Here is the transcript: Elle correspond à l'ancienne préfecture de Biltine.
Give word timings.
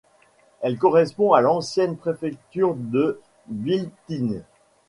Elle 0.61 0.79
correspond 0.79 1.33
à 1.33 1.41
l'ancienne 1.41 1.95
préfecture 1.95 2.73
de 2.73 3.21
Biltine. 3.45 4.41